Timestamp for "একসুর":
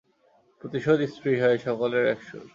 2.05-2.43